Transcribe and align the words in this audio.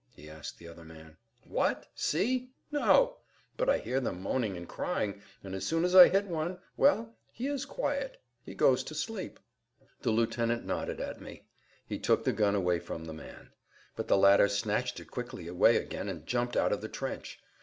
he 0.15 0.27
asked 0.27 0.57
the 0.57 0.67
other 0.67 0.83
man. 0.83 1.15
"What? 1.43 1.85
See? 1.93 2.49
No; 2.71 3.17
but 3.55 3.69
I 3.69 3.77
hear 3.77 3.99
them 3.99 4.19
moaning 4.19 4.57
and 4.57 4.67
crying, 4.67 5.21
and 5.43 5.53
as 5.53 5.63
soon 5.63 5.85
as 5.85 5.93
I 5.93 6.09
hit 6.09 6.25
one—well, 6.25 7.15
he 7.31 7.45
is 7.45 7.65
quiet, 7.65 8.19
he 8.43 8.55
goes 8.55 8.83
to 8.85 8.95
sleep—" 8.95 9.39
The 10.01 10.09
lieutenant 10.09 10.65
nodded 10.65 10.99
at 10.99 11.21
me. 11.21 11.45
He 11.85 11.99
took 11.99 12.23
the 12.23 12.33
gun 12.33 12.55
away 12.55 12.79
from 12.79 13.05
the 13.05 13.13
man. 13.13 13.51
But 13.95 14.07
the 14.07 14.17
latter 14.17 14.47
snatched 14.49 14.99
it 14.99 15.11
quickly 15.11 15.47
away 15.47 15.75
again 15.77 16.09
and 16.09 16.25
jumped 16.25 16.57
out 16.57 16.73
of 16.73 16.81
the 16.81 16.89
trench. 16.89 17.39